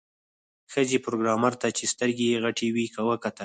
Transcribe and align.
ښځې 0.71 0.97
پروګرامر 1.05 1.53
ته 1.61 1.67
چې 1.77 1.83
سترګې 1.93 2.25
یې 2.31 2.37
غټې 2.43 2.67
وې 2.75 2.85
وکتل 3.09 3.39